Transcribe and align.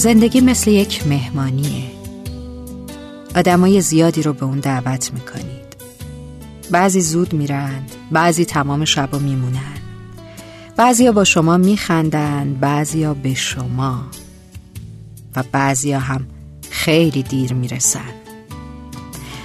زندگی 0.00 0.40
مثل 0.40 0.70
یک 0.70 1.06
مهمانیه. 1.06 1.90
آدمای 3.36 3.80
زیادی 3.80 4.22
رو 4.22 4.32
به 4.32 4.44
اون 4.44 4.60
دعوت 4.60 5.12
می‌کنید. 5.12 5.76
بعضی 6.70 7.00
زود 7.00 7.32
میرن 7.32 7.82
بعضی 8.10 8.44
تمام 8.44 8.84
شبا 8.84 9.18
میمونن. 9.18 9.78
بعضیا 10.76 11.12
با 11.12 11.24
شما 11.24 11.56
میخندن 11.56 12.54
بعضیا 12.60 13.14
به 13.14 13.34
شما. 13.34 14.04
و 15.36 15.44
بعضیا 15.52 15.98
هم 15.98 16.26
خیلی 16.70 17.22
دیر 17.22 17.52
می‌رسن. 17.52 18.12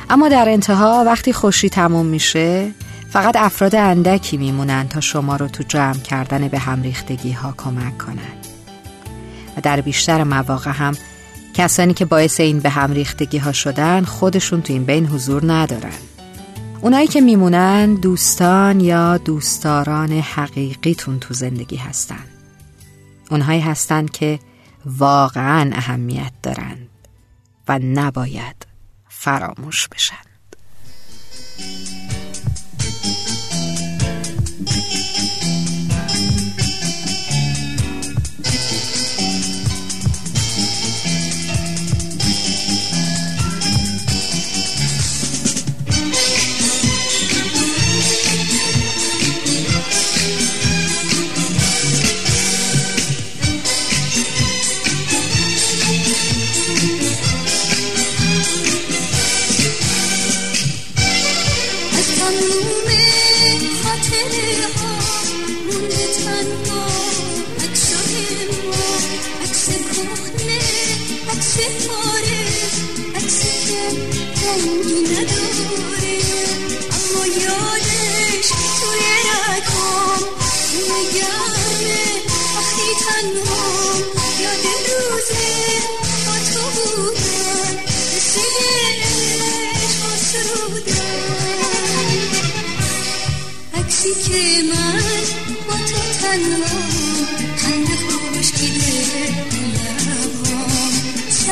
اما 0.10 0.30
در 0.30 0.50
انتها 0.50 1.04
وقتی 1.06 1.34
خوشی 1.34 1.70
تموم 1.70 2.06
میشه 2.06 2.72
فقط 3.10 3.36
افراد 3.36 3.76
اندکی 3.76 4.38
میمونن 4.38 4.88
تا 4.88 5.02
شما 5.02 5.36
رو 5.36 5.48
تو 5.48 5.64
جمع 5.64 6.00
کردن 6.00 6.48
به 6.48 6.60
هم 6.60 6.82
ریختگی 6.82 7.32
ها 7.32 7.54
کمک 7.58 7.98
کنن. 7.98 8.45
و 9.58 9.62
در 9.62 9.82
بیشتر 9.82 10.24
مواقع 10.24 10.72
هم. 10.72 10.98
کسانی 11.54 11.94
که 11.94 12.06
باعث 12.06 12.40
این 12.40 12.60
به 12.60 12.70
هم 12.70 12.92
ریختگی 12.92 13.38
ها 13.38 13.52
شدن 13.52 14.04
خودشون 14.04 14.62
تو 14.62 14.74
این 14.74 14.84
بین 14.84 15.06
حضور 15.06 15.54
ندارن. 15.54 15.94
اونایی 16.82 17.08
که 17.08 17.22
میمونن 17.22 17.96
دوستان 17.96 18.80
یا 18.80 19.18
دوستداران 19.18 20.12
حقیقیتون 20.12 21.20
تو 21.20 21.34
زندگی 21.34 21.76
هستن. 21.76 22.26
اونهایی 23.32 23.62
هستن 23.62 24.06
که 24.06 24.40
واقعا 24.86 25.72
اهمیت 25.74 26.32
دارند 26.44 26.90
و 27.68 27.80
نباید 27.80 28.68
فراموش 29.10 29.88
بشن. 29.88 30.16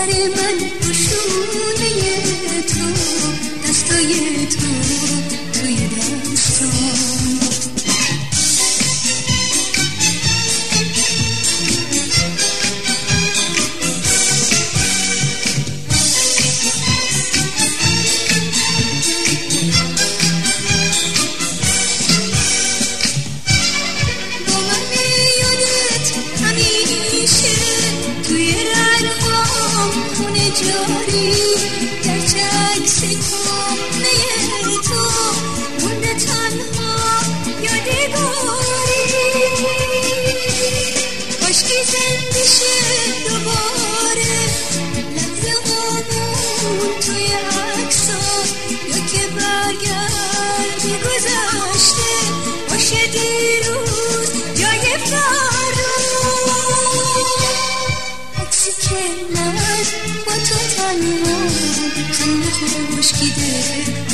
سر 0.04 0.28
من 0.28 0.63
خونه 30.64 30.72
جاری 30.72 31.34
گرچه 32.04 32.44
عکس 32.76 33.00
کهنه 33.00 34.78
تو. 34.84 35.04
مونده 35.82 36.14
تنها 36.14 36.94
یادگاری 37.62 39.04
کاشکی 41.42 41.80
زنده 41.92 42.44
شه 42.44 42.78
دوباره. 43.30 44.36
لحظه 45.16 45.54
هامون 45.66 47.00
توی 47.06 47.28
عکسا 47.34 48.24
یا 48.88 49.00
که 49.06 49.28
برگردی 49.36 50.94
گذشته. 51.06 52.14
باشه 52.70 53.08
دیروز 53.08 54.30
جای 54.56 54.98
فردا 54.98 55.94
عکسی 58.42 58.72
که 58.82 59.02
من 59.36 59.54
با 61.02 61.90
تو 61.96 62.04
تنها 62.14 62.50
خنده 62.52 64.13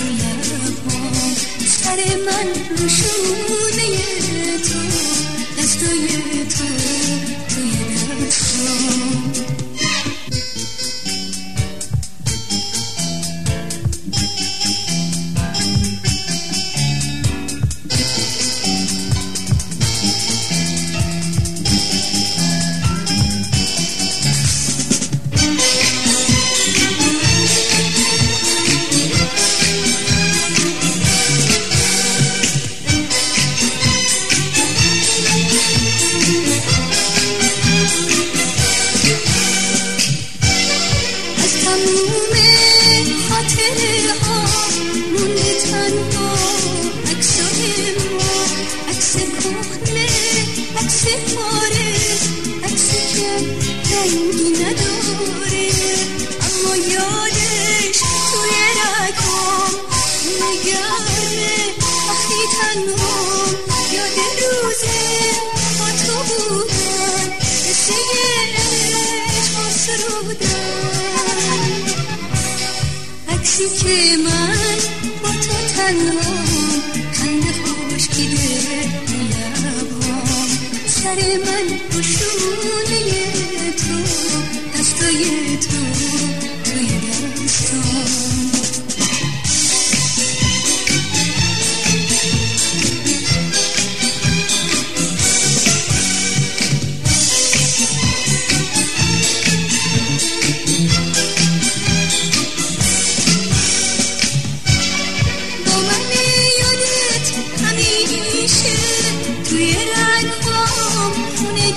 سرودن 70.20 71.86
عکسی 73.30 73.64
که 73.70 74.18
من 74.18 74.78
با 75.24 75.30
تو 75.30 75.54
تنها 75.76 76.36
خنده 77.14 77.52
خوشگیده 77.64 78.50
لبام 79.32 80.50
سر 80.88 81.16
من 81.46 81.80
روشونه 81.92 83.49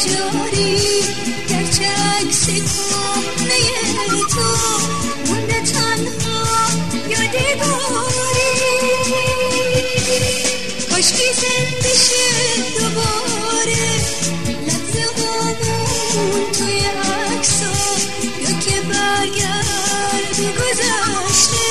جاری 0.07 0.79
گرچه 1.49 1.87
عکس 1.87 2.47
کهنه 2.47 4.09
تو 4.31 4.49
مونده 5.27 5.61
تنها 5.61 6.43
یاد 7.09 7.35
باری 7.61 8.53
کاشکی 10.91 11.29
زنده 11.41 11.95
شه 11.95 12.29
دوباره 12.79 13.87
لحظه 14.67 15.05
همون 16.17 16.53
توی 16.53 16.81
عکسا 16.81 17.75
یا 18.41 18.53
که 18.61 18.81
برگردی 18.81 20.49
گذشته 20.53 21.67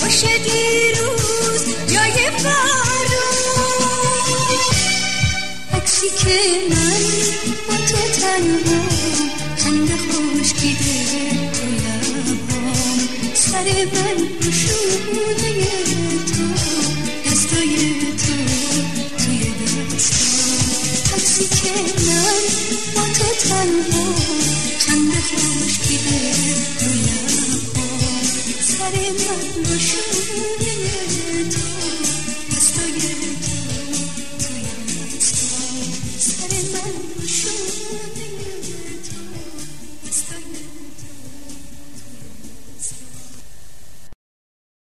باشه 0.00 0.38
دیروز 0.38 1.64
جای 1.86 2.30
فردا 2.30 3.28
عکسی 5.74 6.08
که 6.10 6.77
خنده 9.56 9.96
خوشگیده 9.96 10.94
تو 11.52 11.66
لبام 11.66 12.98
سر 13.34 13.64
من 13.64 14.18
نشونه 14.40 15.52
تو 16.26 16.44
دستای 17.30 17.76
تو 18.16 18.34
توی 19.18 19.52
دستام 19.94 21.14
عکسی 21.14 21.44
که 21.44 21.72